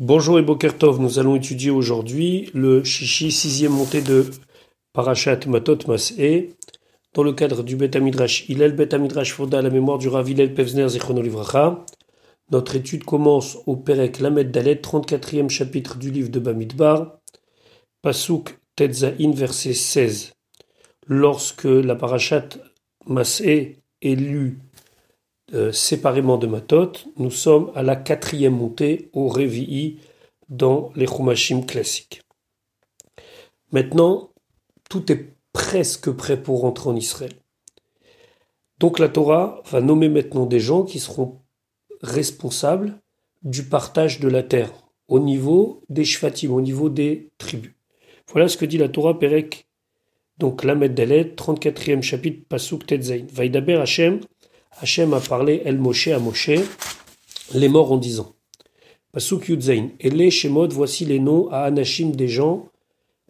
[0.00, 4.24] Bonjour et Bokertov, nous allons étudier aujourd'hui le Shishi, sixième montée de
[4.94, 6.56] Parashat Matot Mas'e,
[7.12, 10.26] dans le cadre du Bet Amidrash Hillel, Bet Amidrash Foda à la mémoire du Rav
[10.26, 10.86] Hillel Pevzner
[11.22, 11.84] Livracha.
[12.50, 17.18] Notre étude commence au Perek Lamed Dalet, 34e chapitre du livre de Bamidbar,
[18.00, 20.32] Pasuk Tetzain, verset 16.
[21.08, 22.48] Lorsque la Parashat
[23.04, 24.60] Mas'e est lue
[25.52, 29.98] euh, séparément de Matot, nous sommes à la quatrième montée au Revi'i
[30.48, 32.22] dans les Chumashim classiques.
[33.72, 34.30] Maintenant,
[34.88, 37.32] tout est presque prêt pour rentrer en Israël.
[38.78, 41.40] Donc la Torah va nommer maintenant des gens qui seront
[42.02, 42.98] responsables
[43.42, 44.72] du partage de la terre
[45.08, 47.72] au niveau des Shvatim, au niveau des tribus.
[48.32, 49.66] Voilà ce que dit la Torah Perek,
[50.38, 53.26] donc Lamed Dalet, 34e chapitre, Pasuk Tetzain.
[53.30, 54.20] Vaidaber Hashem,
[54.82, 56.58] Hachem a parlé El Moshe à Moshe,
[57.52, 58.32] les morts en disant
[59.12, 62.66] Pasuk Yudzain, et les Shemot, voici les noms à Anashim des gens,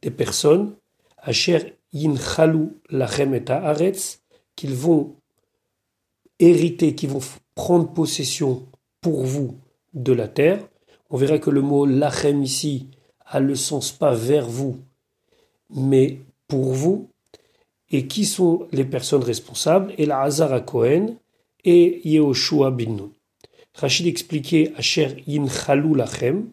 [0.00, 0.76] des personnes,
[1.18, 4.20] Asher Yinchalou Lachem et Haaretz,
[4.54, 5.16] qu'ils vont
[6.38, 7.20] hériter, qui vont
[7.56, 8.66] prendre possession
[9.00, 9.56] pour vous
[9.92, 10.64] de la terre.
[11.10, 12.86] On verra que le mot Lachem ici
[13.26, 14.78] a le sens pas vers vous,
[15.68, 17.10] mais pour vous.
[17.90, 19.92] Et qui sont les personnes responsables?
[19.98, 21.16] Et la Hazara Cohen,
[21.64, 23.12] et Yehoshua bin Nun.
[23.74, 26.50] Rachid expliquait Asher Yinchalou Lachem,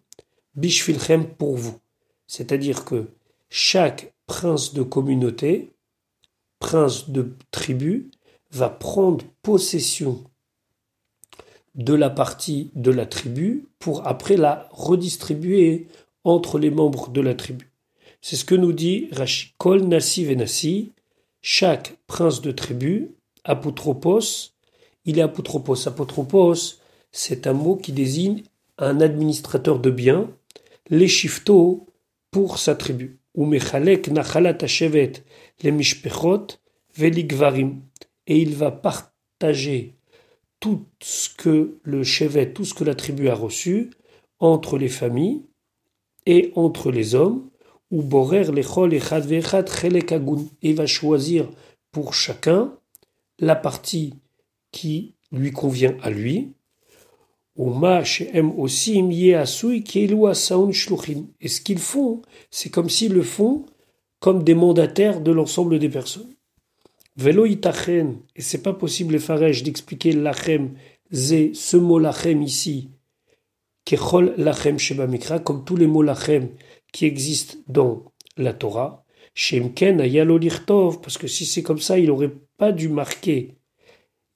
[0.55, 1.79] Bishvilchem pour vous.
[2.27, 3.07] C'est-à-dire que
[3.49, 5.71] chaque prince de communauté,
[6.59, 8.11] prince de tribu,
[8.51, 10.23] va prendre possession
[11.75, 15.87] de la partie de la tribu pour après la redistribuer
[16.23, 17.69] entre les membres de la tribu.
[18.21, 19.51] C'est ce que nous dit Rachid.
[19.57, 20.91] Kol Nassi Venassi,
[21.41, 23.11] chaque prince de tribu,
[23.43, 24.51] apotropos,
[25.07, 25.87] il est apotropos.
[25.87, 26.53] Apotropos,
[27.11, 28.43] c'est un mot qui désigne
[28.77, 30.29] un administrateur de biens,
[30.89, 31.87] les shifto
[32.29, 33.17] pour sa tribu.
[33.33, 34.57] Ou nachalat
[35.63, 35.81] les
[36.95, 37.81] veligvarim.
[38.27, 39.95] Et il va partager
[40.59, 43.91] tout ce que le chevet, tout ce que la tribu a reçu
[44.39, 45.43] entre les familles
[46.25, 47.49] et entre les hommes,
[47.89, 49.31] ou borer lechol echad.
[49.31, 51.49] Et il va choisir
[51.91, 52.73] pour chacun
[53.39, 54.13] la partie
[54.71, 56.53] qui lui convient à lui.
[57.59, 57.63] Et
[61.47, 63.65] ce qu'ils font, c'est comme s'ils le font
[64.19, 66.33] comme des mandataires de l'ensemble des personnes.
[67.15, 70.73] Velo itachen, et c'est pas possible, les farèges, d'expliquer lachem,
[71.11, 72.91] zé, ce mot lachem ici,
[74.37, 74.77] lachem
[75.43, 76.49] comme tous les mots lachem
[76.91, 79.03] qui existent dans la Torah.
[79.33, 80.39] Shemken ayalo
[81.01, 83.56] parce que si c'est comme ça, il n'aurait pas dû marquer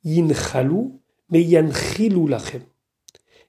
[0.03, 2.63] Yinchalou, mais Yanchilou lachem.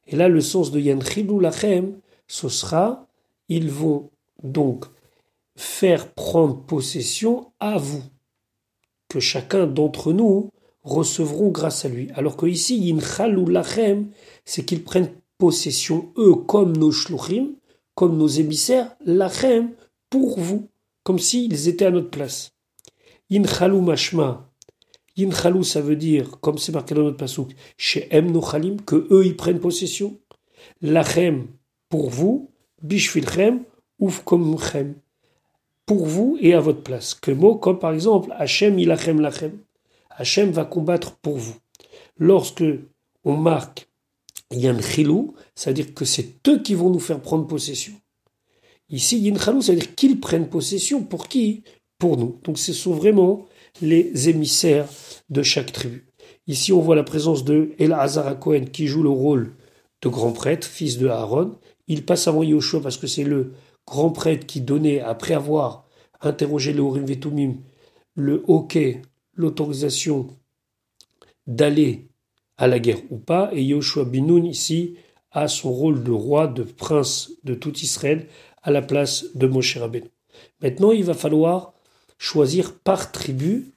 [0.07, 3.07] Et là, le sens de Yanchilou lachem, ce sera,
[3.49, 4.11] ils vont
[4.43, 4.87] donc
[5.57, 8.03] faire prendre possession à vous,
[9.09, 10.51] que chacun d'entre nous
[10.83, 12.11] recevront grâce à lui.
[12.15, 14.11] Alors que ici, Yinchalou lachem,
[14.45, 17.55] c'est qu'ils prennent possession, eux, comme nos shluchim,
[17.95, 19.73] comme nos émissaires, lachem,
[20.09, 20.69] pour vous,
[21.03, 22.53] comme s'ils étaient à notre place.
[23.31, 24.52] Yinchalou mashma,
[25.17, 29.27] Yinchalou, ça veut dire, comme c'est marqué dans notre pasouk, chez Em Nochalim, que eux
[29.27, 30.19] ils prennent possession.
[30.81, 31.49] Lachem
[31.89, 32.51] pour vous,
[32.83, 33.65] Bishvilchem,
[34.01, 34.95] Ufkomchem
[35.87, 37.15] pour vous et à votre place.
[37.15, 39.59] Que mot comme par exemple Hachem ilachem lachem.
[40.11, 41.57] Hachem va combattre pour vous.
[42.17, 42.65] Lorsque
[43.25, 43.89] on marque
[44.51, 47.93] Yanchilou, ça veut dire que c'est eux qui vont nous faire prendre possession.
[48.89, 51.65] Ici, Yinchalou, ça veut dire qu'ils prennent possession pour qui?
[51.99, 52.41] Pour nous.
[52.45, 53.47] Donc ce sont vraiment
[53.81, 54.89] les émissaires
[55.31, 56.07] de chaque tribu.
[56.47, 59.55] Ici, on voit la présence de El Hazar Cohen qui joue le rôle
[60.03, 61.59] de grand prêtre, fils de Aaron.
[61.87, 63.53] Il passe avant Yoshua parce que c'est le
[63.87, 65.87] grand prêtre qui donnait, après avoir
[66.21, 67.55] interrogé le Horim Vetumim,
[68.15, 69.03] le hockey,
[69.35, 70.29] l'autorisation
[71.47, 72.09] d'aller
[72.59, 73.51] à la guerre ou pas.
[73.53, 74.97] Et Yoshua Binoun, ici,
[75.31, 78.27] a son rôle de roi, de prince de tout Israël,
[78.63, 80.09] à la place de Moshe Rabbeinu.
[80.61, 81.75] Maintenant, il va falloir
[82.23, 83.73] choisir par tribu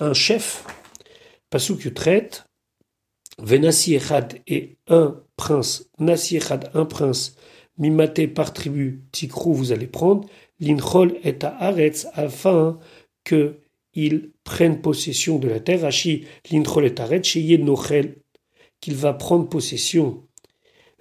[0.00, 0.64] un chef.
[1.50, 2.44] Pasuk traite
[3.38, 7.36] Venasi Echad et un prince, Nasi Echad, un prince,
[7.78, 10.28] Mimate par tribu, Tikrou, vous allez prendre,
[10.58, 12.80] Linchol et Haaretz, afin
[13.22, 13.60] que
[13.94, 18.16] ils prennent possession de la terre, Hachi, Linchol et Haaretz, chez Nochel,
[18.80, 20.24] qu'il va prendre possession.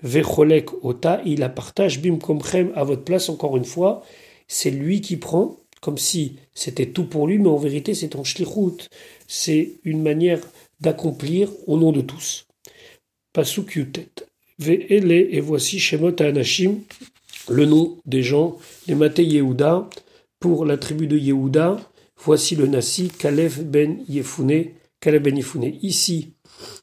[0.03, 4.03] Vecholek Ota, il la partage, Bim Komchem, à votre place, encore une fois,
[4.47, 8.23] c'est lui qui prend, comme si c'était tout pour lui, mais en vérité c'est en
[8.23, 8.89] shlichut,
[9.27, 10.41] c'est une manière
[10.79, 12.47] d'accomplir au nom de tous.
[13.33, 14.09] Pasuk Yutet.
[14.57, 16.79] Ve'ele, et voici Shemot Anashim,
[17.49, 19.87] le nom des gens, les Maté Yehuda,
[20.39, 21.79] pour la tribu de Yehuda,
[22.17, 25.77] voici le Nassi, Kalef ben Yefune, Kalef ben Yefune.
[25.83, 26.33] Ici,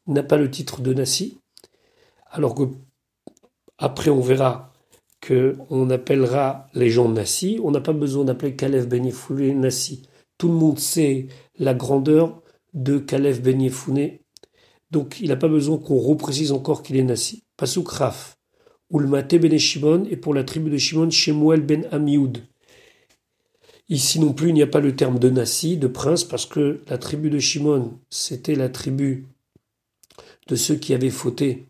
[0.06, 1.38] n'a pas le titre de Nassi,
[2.30, 2.68] alors que
[3.78, 4.71] après on verra
[5.22, 10.02] que on appellera les gens Nassi, on n'a pas besoin d'appeler Kalef ben Yefune Nassi.
[10.36, 11.28] Tout le monde sait
[11.58, 12.42] la grandeur
[12.74, 14.18] de Kalef ben Yefune,
[14.90, 17.44] donc il n'a pas besoin qu'on reprécise encore qu'il est Nassi.
[17.56, 18.36] Pasuk Raf,
[18.92, 22.38] Ulmate ben Shimon, et pour la tribu de Shimon, Shemuel ben Amioud.
[23.88, 26.80] Ici non plus, il n'y a pas le terme de Nassi, de prince, parce que
[26.88, 29.28] la tribu de Shimon, c'était la tribu
[30.48, 31.68] de ceux qui avaient fauté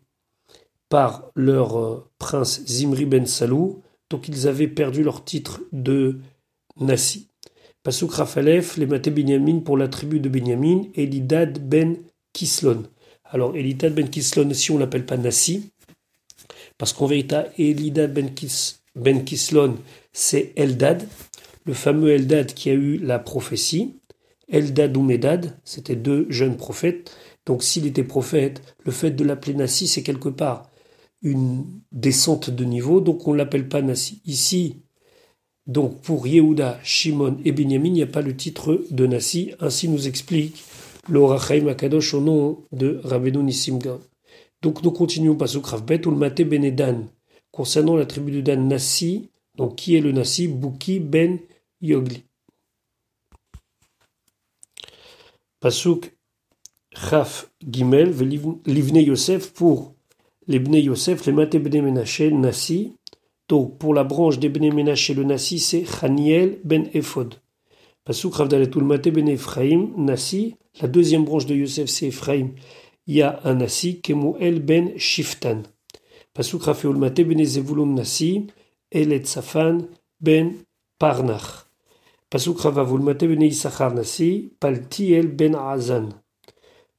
[0.89, 6.19] par leur euh, prince Zimri ben Salou, donc ils avaient perdu leur titre de
[6.79, 7.27] Nassi.
[7.83, 11.97] Pasuk Rafalef, les Maté Binyamin pour la tribu de Binyamin, Elidad ben
[12.31, 12.83] Kislon.
[13.25, 15.71] Alors Elidad ben Kislon, si on l'appelle pas Nassi,
[16.77, 18.29] parce qu'en vérité, Elidad ben,
[18.95, 19.75] ben Kislon,
[20.13, 21.05] c'est Eldad,
[21.65, 23.99] le fameux Eldad qui a eu la prophétie.
[24.47, 27.13] Eldad ou Medad, c'était deux jeunes prophètes.
[27.45, 30.69] Donc s'il était prophète, le fait de l'appeler Nassi, c'est quelque part
[31.23, 34.21] une descente de niveau, donc on l'appelle pas Nassi.
[34.25, 34.83] Ici,
[35.65, 39.53] donc pour Yehuda, Shimon et Binyamin, il n'y a pas le titre de Nassi.
[39.59, 40.63] Ainsi nous explique
[41.07, 43.79] l'Orachaim Akadosh au nom de Rabbeinu Nissim
[44.61, 47.07] Donc nous continuons pas au Bet ou le Benedan.
[47.51, 51.39] Concernant la tribu de Dan Nassi, donc qui est le Nassi Bouki Ben
[51.81, 52.23] Yogli.
[55.59, 56.13] Pasuk
[56.93, 58.11] Chaf Gimel,
[58.65, 59.93] Livne Yosef pour
[60.47, 62.93] les Bnei Yosef, les Maté Bnei Menaché, Nassi.
[63.49, 67.35] Donc pour la branche des Bnei Menaché, le Nassi c'est Chaniel Ben Ephod.
[68.05, 70.55] Pasuk Ravdaletul Maté Ben Ephraim, Nassi.
[70.81, 72.49] La deuxième branche de Yosef c'est Ephraim.
[73.07, 75.63] Il y a un Nassi, Kemuel Ben Shiftan.
[76.33, 77.37] Pasuk Rafeul Maté Ben
[77.95, 78.47] Nassi,
[78.91, 79.87] Elet Safan
[80.19, 80.53] Ben
[80.99, 81.67] Parnach.
[82.29, 86.09] Pasuk Ravavul Maté Ben Issachar Nassi, Paltiel Ben Azan.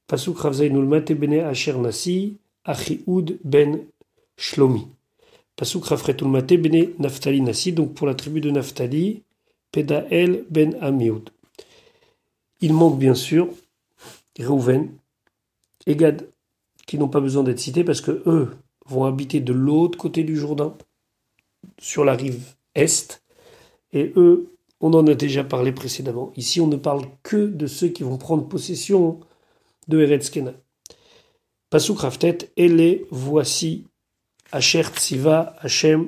[0.07, 3.85] Pasuk Ravzainul Mate Bene Asher Nasi, Achiud Ben
[4.37, 4.87] Shlomi.
[5.55, 9.23] Pasuk Rafretul Bene Naftali Nasi, donc pour la tribu de Naftali,
[9.71, 11.29] Pedael Ben Amiud.
[12.59, 13.47] Il manque bien sûr
[14.39, 14.89] Reuven
[15.85, 16.27] et Gad,
[16.87, 18.55] qui n'ont pas besoin d'être cités parce que eux
[18.87, 20.75] vont habiter de l'autre côté du Jourdain,
[21.79, 23.23] sur la rive est,
[23.93, 24.51] et eux,
[24.81, 26.31] on en a déjà parlé précédemment.
[26.35, 29.19] Ici, on ne parle que de ceux qui vont prendre possession
[29.87, 30.53] de Eretz Kenan.
[31.75, 33.83] Pasuk Raftet, les voici
[34.53, 36.07] Asher Tziva Hashem,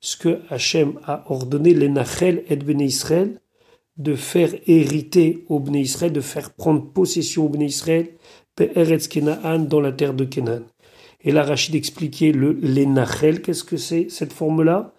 [0.00, 3.38] ce que Hachem a ordonné les Nachel et Bnei Israël,
[3.98, 8.08] de faire hériter au Bnei Israël, de faire prendre possession au Bnei Israël,
[8.58, 10.62] Eretz Kenaan dans la terre de Kenan.
[11.20, 14.94] Et là, Rachid expliquait le les Nachel, qu'est-ce que c'est cette forme-là?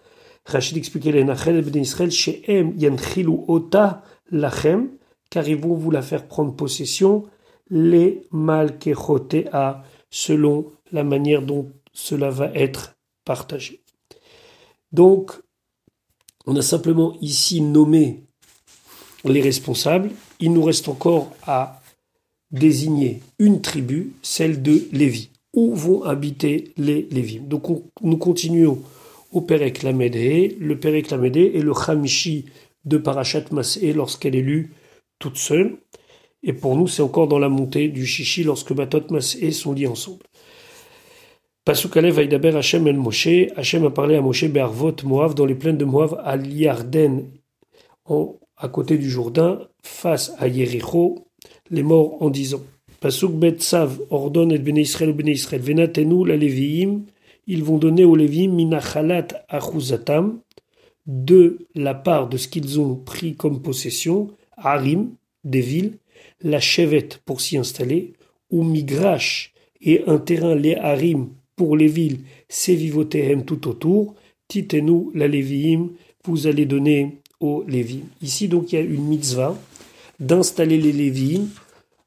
[0.46, 4.90] Rachid expliquait les Nachel et Bnei Israël, chez Em Yanchilu Ota Lachem,
[5.28, 7.24] car ils vont vous la faire prendre possession
[7.68, 8.22] les
[9.52, 9.82] à
[10.14, 12.94] selon la manière dont cela va être
[13.24, 13.80] partagé.
[14.92, 15.32] Donc,
[16.46, 18.20] on a simplement ici nommé
[19.24, 20.12] les responsables.
[20.38, 21.82] Il nous reste encore à
[22.52, 25.30] désigner une tribu, celle de Lévi.
[25.52, 27.40] Où vont habiter les Lévi?
[27.40, 27.64] Donc,
[28.00, 28.80] nous continuons
[29.32, 30.56] au Pérec Lamédé.
[30.60, 30.78] Le
[31.10, 32.44] Lamédé est le Hamishi
[32.84, 34.74] de Parashat Masé lorsqu'elle est lue
[35.18, 35.76] toute seule.
[36.44, 39.00] Et pour nous, c'est encore dans la montée du chichi lorsque Batot
[39.40, 40.22] et sont liés ensemble.
[41.64, 43.48] Pasukale Vaïdaber Hachem el Moshe.
[43.56, 47.24] Hachem a parlé à Moshe Bervot Moav dans les plaines de Moav à Liarden,
[48.58, 51.26] à côté du Jourdain, face à Yericho,
[51.70, 52.60] les morts en disant
[53.00, 57.00] Pasuk Bet Sav ordonne et Bene Israël ou Bene Israël Venatenu la Leviim,
[57.46, 60.40] ils vont donner aux Léviim Minachalat Achuzatam,
[61.06, 65.10] de la part de ce qu'ils ont pris comme possession, Harim,
[65.44, 65.94] des villes,
[66.44, 68.12] la chevette pour s'y installer,
[68.50, 74.14] ou migrache et un terrain les harim pour les villes, sévivotéhem tout autour,
[74.46, 75.90] titenu la léviim,
[76.24, 78.04] vous allez donner aux léviim.
[78.22, 79.58] Ici donc il y a une mitzvah
[80.20, 81.48] d'installer les léviim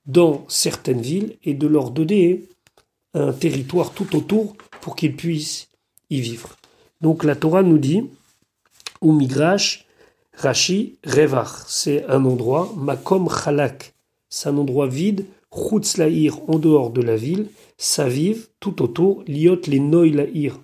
[0.06, 2.44] dans certaines villes et de leur donner
[3.14, 5.70] un territoire tout autour pour qu'ils puissent
[6.10, 6.56] y vivre.
[7.02, 8.04] Donc la Torah nous dit,
[9.02, 9.86] ou migrash,
[10.34, 13.94] Rashi, Revar, c'est un endroit, Makom Chalak,
[14.30, 15.26] c'est un endroit vide,
[15.98, 20.60] Laïr en dehors de la ville, Saviv tout autour, Liot les Noy Laïr,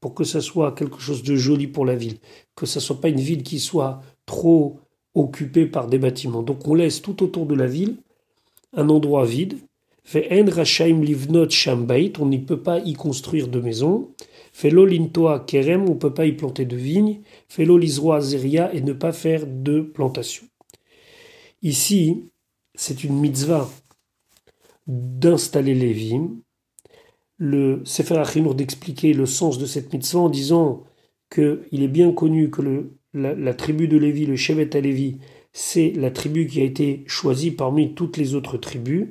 [0.00, 2.18] pour que ça soit quelque chose de joli pour la ville,
[2.54, 4.78] que ça soit pas une ville qui soit trop
[5.14, 6.42] occupée par des bâtiments.
[6.42, 7.96] Donc on laisse tout autour de la ville
[8.76, 9.58] un endroit vide,
[10.14, 11.48] livnot
[12.18, 14.08] on n'y peut pas y construire de maison.
[14.52, 17.20] Felo lintoa kerem, on ne peut pas y planter de vignes.
[17.48, 20.44] Felo lisroa zeria, et ne pas faire de plantation.
[21.62, 22.24] Ici,
[22.78, 23.68] c'est une mitzvah
[24.86, 26.38] d'installer vignes.
[27.36, 30.84] Le Sefer Achinour d'expliquer le sens de cette mitzvah en disant
[31.28, 35.18] qu'il est bien connu que la, tribu de Lévi, le Shevet à Lévi,
[35.52, 39.08] c'est la tribu qui a été choisie parmi toutes les autres tribus,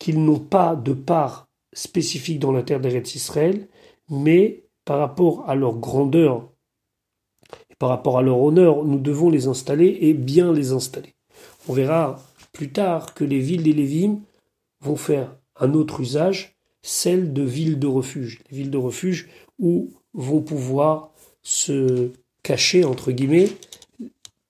[0.00, 3.68] qu'ils n'ont pas de part spécifique dans la terre d'Eretz Israël,
[4.10, 6.50] mais par rapport à leur grandeur
[7.70, 11.14] et par rapport à leur honneur, nous devons les installer et bien les installer.
[11.68, 12.25] On verra
[12.56, 14.20] plus tard que les villes des Lévim
[14.80, 18.40] vont faire un autre usage, celle de villes de refuge.
[18.50, 21.10] Les villes de refuge où vont pouvoir
[21.42, 23.50] se cacher, entre guillemets,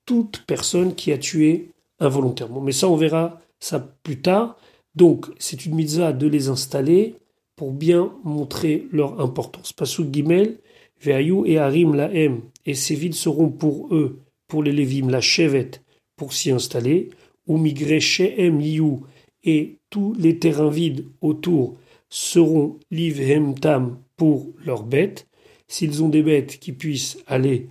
[0.04, 2.60] toute personne qui a tué involontairement.
[2.60, 4.56] Mais ça, on verra ça plus tard.
[4.94, 7.16] Donc, c'est une mitzvah de les installer
[7.56, 9.72] pour bien montrer leur importance.
[9.72, 10.58] Pasuk Gimel,
[11.02, 15.72] Veayou et Harim Lahem, et ces villes seront pour eux, pour les Lévim, la Chevet,
[16.14, 17.10] pour s'y installer,
[17.46, 18.98] ou Migré Liu,
[19.44, 21.76] et tous les terrains vides autour
[22.08, 25.26] seront Livhem Tam pour leurs bêtes,
[25.68, 27.68] s'ils ont des bêtes qui puissent aller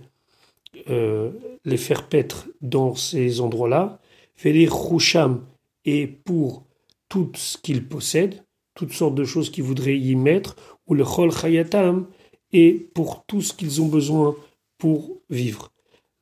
[0.88, 1.30] euh,
[1.64, 4.00] les faire paître dans ces endroits-là,
[4.44, 5.44] les Roucham,
[5.84, 6.64] et pour
[7.08, 8.42] tout ce qu'ils possèdent,
[8.74, 10.56] toutes sortes de choses qu'ils voudraient y mettre,
[10.86, 12.06] ou le Chol Chayatam,
[12.52, 14.36] et pour tout ce qu'ils ont besoin
[14.78, 15.72] pour vivre.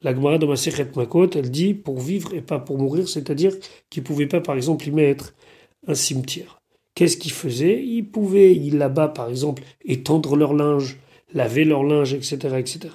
[0.04, 3.52] La Gemara de Masechet Makot, elle dit pour vivre et pas pour mourir, c'est-à-dire
[3.88, 5.34] qu'ils ne pouvaient pas, par exemple, y mettre
[5.86, 6.60] un cimetière.
[6.94, 10.98] Qu'est-ce qu'ils faisaient Ils pouvaient, là-bas, par exemple, étendre leur linge,
[11.32, 12.36] laver leur linge, etc.
[12.58, 12.90] etc.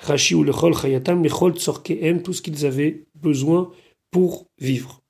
[0.00, 3.70] Rashi ou le Chol Chayatam, les Chol Tzorkeem, tout ce qu'ils avaient besoin
[4.10, 5.00] pour vivre.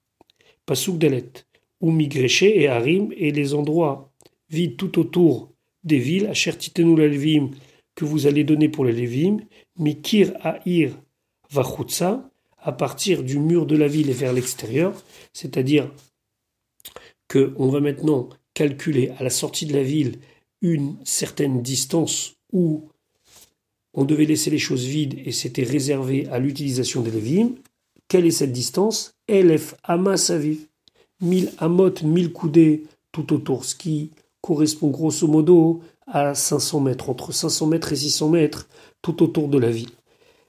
[0.67, 1.33] Pasuk Dalet,
[1.81, 4.13] ou Migréché et Harim, et les endroits
[4.51, 5.51] vides tout autour
[5.83, 7.51] des villes, à Chertitenu la Levim,
[7.95, 9.39] que vous allez donner pour les Lévim,
[9.79, 10.99] Mikir Aïr
[11.51, 14.95] Vachutsa, à partir du mur de la ville et vers l'extérieur,
[15.33, 15.91] c'est-à-dire
[17.29, 20.19] que on va maintenant calculer à la sortie de la ville
[20.61, 22.89] une certaine distance où
[23.95, 27.55] on devait laisser les choses vides et c'était réservé à l'utilisation des Lévim.
[28.09, 29.15] Quelle est cette distance?
[29.29, 30.67] Elef Amas Aviv.
[31.21, 32.83] 1000 amot, 1000 coudées
[33.13, 38.29] tout autour, ce qui correspond grosso modo à 500 mètres, entre 500 mètres et 600
[38.31, 38.69] mètres
[39.03, 39.91] tout autour de la ville.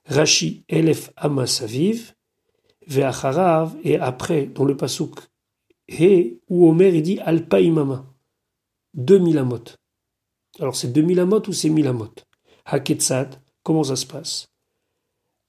[0.05, 2.13] Rashi Elef Amas Aviv,
[2.87, 5.19] Ve'acharav, et après, dans le pasouk
[5.87, 8.05] He, où Omer il dit Alpaimama,
[8.93, 9.63] 2000 amot.
[10.59, 12.13] Alors c'est 2000 amot ou c'est 1000 amot?
[12.65, 14.47] Haketsad, comment ça se passe?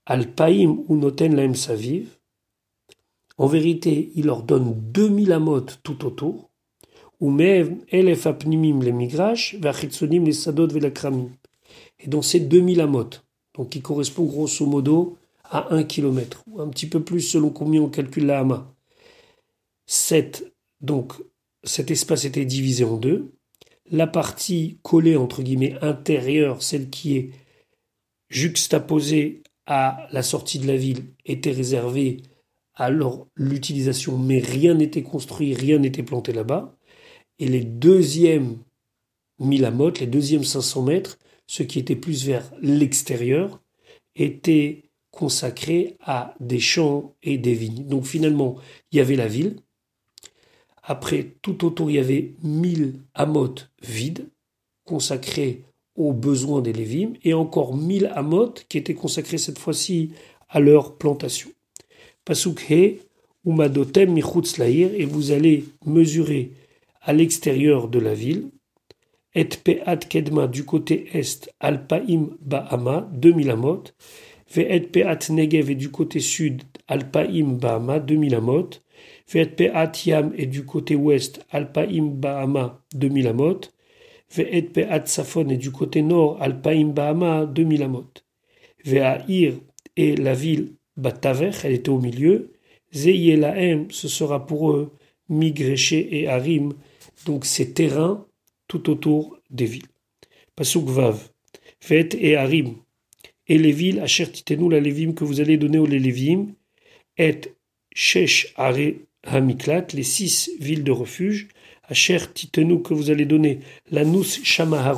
[0.06, 2.18] Alpaim ou Noten Saviv,
[3.36, 6.50] en vérité, il leur donne 2000 amot tout autour,
[12.00, 13.10] Et dans ces 2000 amot,
[13.56, 17.82] donc qui correspond grosso modo à 1 km, ou un petit peu plus selon combien
[17.82, 18.74] on calcule la Hama.
[20.80, 21.14] Donc,
[21.62, 23.32] cet espace était divisé en deux.
[23.90, 27.30] La partie collée, entre guillemets, intérieure, celle qui est
[28.28, 32.22] juxtaposée à la sortie de la ville, était réservée
[32.74, 36.73] alors l'utilisation, mais rien n'était construit, rien n'était planté là-bas.
[37.38, 38.58] Et les deuxièmes
[39.38, 43.60] 1000 amotes, les deuxièmes 500 mètres, ce qui était plus vers l'extérieur,
[44.16, 47.86] étaient consacrés à des champs et des vignes.
[47.86, 48.56] Donc finalement,
[48.90, 49.56] il y avait la ville.
[50.82, 54.28] Après, tout autour, il y avait 1000 amotes vides,
[54.84, 55.62] consacrés
[55.96, 60.10] aux besoins des Lévim, et encore 1000 amotes qui étaient consacrés cette fois-ci
[60.48, 61.50] à leur plantation.
[62.24, 63.00] Pasuk He,
[63.46, 66.52] Umadotem et vous allez mesurer
[67.04, 68.50] à l'extérieur de la ville,
[69.34, 73.84] Et Peat Kedma du côté est, Alpaim Bahama, 2000 amot,
[74.54, 78.70] Ve'et Peat Negev et du côté sud, Alpaim Bahama, 2000 amot,
[79.32, 83.60] Ve'et Peat Yam et du côté ouest, Alpaim Bahama, 2000 amot,
[84.30, 88.12] Ve'et Peat Safon et du côté nord, Alpaim Bahama, 2000 amot,
[88.84, 89.54] Ve'air
[89.96, 92.52] et la ville Bataver, elle était au milieu.
[92.92, 94.92] Zeyelahem, ce sera pour eux
[95.28, 96.74] Migréché et Harim,
[97.26, 98.26] donc ces terrains
[98.68, 99.88] tout autour des villes.
[100.56, 101.28] Pasuk Vav,
[101.80, 102.76] Fet et Harim,
[103.46, 106.54] et les villes, Asher Titenu la Lévim que vous allez donner aux Lévim,
[107.18, 107.40] et
[107.94, 108.76] Shesh Are
[109.24, 111.48] Hamiklat, les six villes de refuge,
[111.84, 114.96] Asher Titenu que vous allez donner, la Nous Shama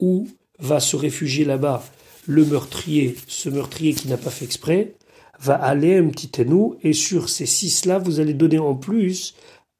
[0.00, 0.28] où
[0.58, 1.84] va se réfugier là-bas
[2.26, 4.94] le meurtrier, ce meurtrier qui n'a pas fait exprès,
[5.40, 9.34] va aller titenu, et sur ces six-là, vous allez donner en plus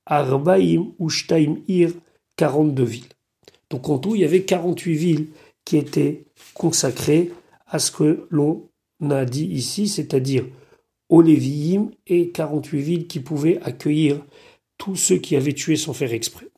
[0.06, 1.90] Arbaim ou Shtaim Ir,
[2.36, 3.04] 42 villes.
[3.70, 5.26] Donc en tout, il y avait 48 villes
[5.64, 7.32] qui étaient consacrées
[7.66, 8.68] à ce que l'on
[9.10, 10.44] a dit ici, c'est-à-dire
[11.08, 14.20] aux Lévi'im et 48 villes qui pouvaient accueillir
[14.78, 16.48] tous ceux qui avaient tué sans faire exprès.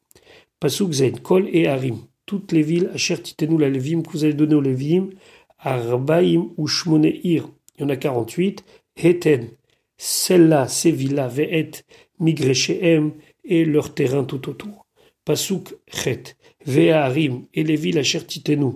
[0.61, 1.99] Pasuk Zain, Kol et Harim.
[2.25, 5.11] Toutes les villes, Asher Titenu la Lévim, que vous allez donner aux Lévi'im,
[5.59, 7.49] Arbaim Shmoneir,
[7.79, 8.65] il y en a 48,
[8.97, 9.49] Heten,
[9.97, 11.85] celles-là, ces villas, Ve'et,
[12.19, 13.13] Migresheem,
[13.47, 14.87] et leur terrain tout autour.
[15.25, 18.73] Pasuk Chet, Ve'arim, et les villes Asher Titenu,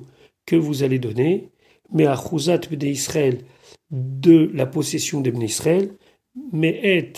[0.47, 1.51] que vous allez donner,
[1.93, 3.39] mais à Chuzat Israël,
[3.91, 5.97] de la possession des Israël,
[6.53, 7.13] mais et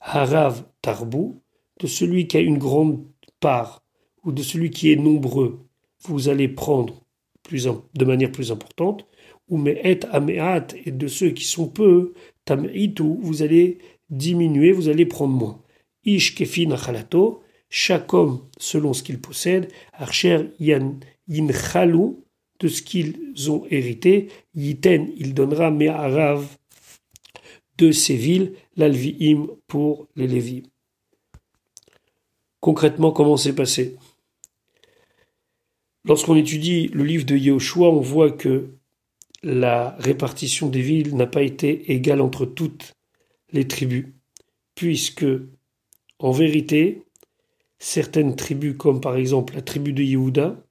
[0.00, 1.34] Harav Tarbu,
[1.80, 3.04] de celui qui a une grande
[3.40, 3.84] part,
[4.24, 5.66] ou de celui qui est nombreux,
[6.04, 7.02] vous allez prendre
[7.50, 9.06] de manière plus importante,
[9.48, 12.12] ou mais et Ameat, et de ceux qui sont peu,
[12.44, 13.78] Tamitu, vous allez
[14.10, 15.62] diminuer, vous allez prendre moins.
[16.04, 22.24] Ish Kefin Achalato, chaque homme selon ce qu'il possède, Archer Yan Yinchalou,
[22.60, 26.56] de ce qu'ils ont hérité, Yiten, il donnera Me'arav
[27.76, 30.62] de ces villes, l'Alvi'im pour les Lévim.
[32.60, 33.96] Concrètement, comment c'est passé?
[36.04, 38.70] Lorsqu'on étudie le livre de Yehoshua, on voit que
[39.42, 42.92] la répartition des villes n'a pas été égale entre toutes
[43.52, 44.06] les tribus,
[44.74, 45.26] puisque,
[46.18, 47.02] en vérité,
[47.78, 50.62] certaines tribus, comme par exemple la tribu de Yehuda,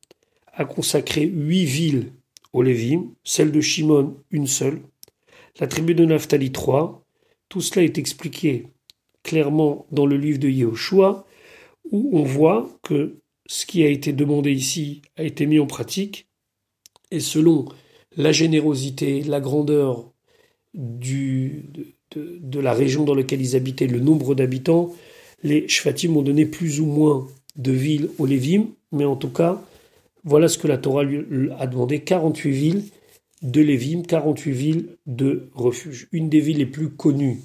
[0.54, 2.14] a consacré huit villes
[2.54, 4.82] aux Lévim, celle de Shimon une seule,
[5.60, 7.06] la tribu de Naphtali trois.
[7.50, 8.68] Tout cela est expliqué
[9.24, 11.26] clairement dans le livre de Yehoshua,
[11.92, 16.28] où on voit que ce qui a été demandé ici a été mis en pratique,
[17.12, 17.66] et selon
[18.16, 20.12] la générosité, la grandeur
[20.74, 21.64] de,
[22.54, 24.94] la région dans laquelle ils habitaient, le nombre d'habitants,
[25.44, 29.62] les Shvatim ont donné plus ou moins de villes aux Lévim, mais en tout cas,
[30.24, 32.84] voilà ce que la Torah lui a demandé 48 villes
[33.42, 36.08] de Lévim, 48 villes de refuge.
[36.12, 37.40] Une des villes les plus connues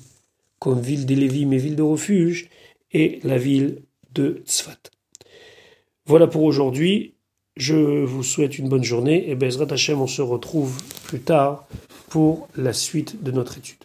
[0.58, 2.48] comme ville des Lévim et ville de refuge
[2.92, 3.82] est la ville
[4.14, 4.78] de Tzfat.
[6.06, 7.14] Voilà pour aujourd'hui.
[7.56, 11.66] Je vous souhaite une bonne journée et Bezrat Hashem, on se retrouve plus tard
[12.08, 13.84] pour la suite de notre étude.